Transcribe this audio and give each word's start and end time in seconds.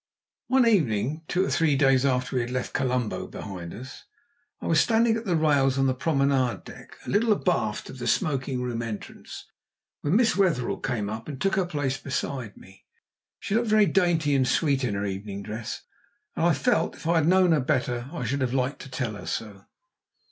One 0.47 0.65
evening, 0.67 1.21
two 1.27 1.45
or 1.45 1.51
three 1.51 1.75
days 1.75 2.05
after 2.07 2.35
we 2.35 2.41
had 2.41 2.49
left 2.49 2.73
Colombo 2.73 3.27
behind 3.27 3.71
us, 3.71 4.05
I 4.59 4.65
was 4.65 4.81
standing 4.81 5.15
at 5.15 5.25
the 5.25 5.35
rails 5.35 5.77
on 5.77 5.85
the 5.85 5.93
promenade 5.93 6.63
deck 6.63 6.97
a 7.05 7.09
little 7.11 7.31
abaft 7.31 7.95
the 7.99 8.07
smoking 8.07 8.63
room 8.63 8.81
entrance, 8.81 9.45
when 10.01 10.15
Miss 10.15 10.35
Wetherell 10.35 10.79
came 10.79 11.07
up 11.07 11.27
and 11.27 11.39
took 11.39 11.53
her 11.55 11.67
place 11.67 11.97
beside 11.99 12.57
me. 12.57 12.85
She 13.39 13.53
looked 13.53 13.67
very 13.67 13.85
dainty 13.85 14.33
and 14.33 14.47
sweet 14.47 14.83
in 14.83 14.95
her 14.95 15.05
evening 15.05 15.43
dress, 15.43 15.83
and 16.35 16.47
I 16.47 16.55
felt, 16.55 16.95
if 16.95 17.05
I 17.05 17.17
had 17.17 17.27
known 17.27 17.51
her 17.51 17.61
better, 17.61 18.09
I 18.11 18.25
should 18.25 18.41
have 18.41 18.55
liked 18.55 18.81
to 18.81 18.89
tell 18.89 19.13
her 19.13 19.27
so. 19.27 19.65